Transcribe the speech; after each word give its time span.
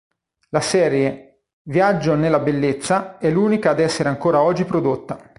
La 0.49 0.61
serie 0.61 1.43
"Viaggio 1.61 2.15
nella 2.15 2.39
bellezza" 2.39 3.19
è 3.19 3.29
l'unica 3.29 3.69
ad 3.69 3.79
essere 3.79 4.09
ancora 4.09 4.41
oggi 4.41 4.65
prodotta. 4.65 5.29